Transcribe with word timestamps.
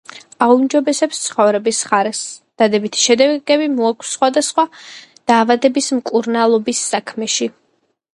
აუმჯობესებს 0.43 1.17
ცხოვრების 1.25 1.81
ხარისხს, 1.89 2.31
დადებითი 2.61 3.01
შედეგები 3.01 3.67
მოაქვს 3.73 4.15
სხვადასხვა 4.17 4.65
დაავადებების 5.33 5.91
მკურნალობის 5.99 6.81
საქმეში 6.95 7.51